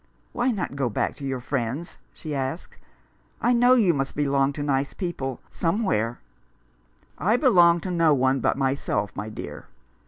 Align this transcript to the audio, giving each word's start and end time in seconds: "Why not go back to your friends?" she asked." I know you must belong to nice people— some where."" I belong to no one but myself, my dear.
"Why 0.33 0.49
not 0.49 0.75
go 0.75 0.89
back 0.89 1.15
to 1.17 1.23
your 1.23 1.39
friends?" 1.39 1.99
she 2.15 2.33
asked." 2.33 2.75
I 3.39 3.53
know 3.53 3.75
you 3.75 3.93
must 3.93 4.15
belong 4.15 4.51
to 4.53 4.63
nice 4.63 4.95
people— 4.95 5.41
some 5.61 5.83
where."" 5.83 6.19
I 7.19 7.37
belong 7.37 7.81
to 7.81 7.91
no 7.91 8.11
one 8.15 8.39
but 8.39 8.57
myself, 8.57 9.15
my 9.15 9.29
dear. 9.29 9.67